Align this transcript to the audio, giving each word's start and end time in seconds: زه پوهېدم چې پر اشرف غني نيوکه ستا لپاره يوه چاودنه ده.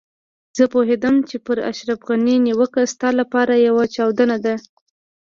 زه 0.57 0.63
پوهېدم 0.73 1.15
چې 1.29 1.35
پر 1.45 1.57
اشرف 1.71 1.99
غني 2.07 2.35
نيوکه 2.45 2.81
ستا 2.93 3.09
لپاره 3.19 3.53
يوه 3.67 3.83
چاودنه 3.95 4.37
ده. 4.45 4.53